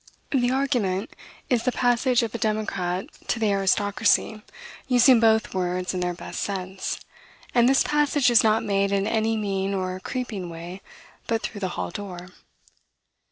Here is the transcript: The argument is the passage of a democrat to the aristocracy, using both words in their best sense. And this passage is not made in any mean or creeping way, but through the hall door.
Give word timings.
The 0.31 0.49
argument 0.49 1.11
is 1.47 1.61
the 1.61 1.71
passage 1.71 2.23
of 2.23 2.33
a 2.33 2.39
democrat 2.39 3.05
to 3.27 3.37
the 3.37 3.51
aristocracy, 3.51 4.41
using 4.87 5.19
both 5.19 5.53
words 5.53 5.93
in 5.93 5.99
their 5.99 6.15
best 6.15 6.39
sense. 6.41 6.99
And 7.53 7.69
this 7.69 7.83
passage 7.83 8.31
is 8.31 8.43
not 8.43 8.65
made 8.65 8.91
in 8.91 9.05
any 9.05 9.37
mean 9.37 9.75
or 9.75 9.99
creeping 9.99 10.49
way, 10.49 10.81
but 11.27 11.43
through 11.43 11.59
the 11.61 11.69
hall 11.77 11.91
door. 11.91 12.29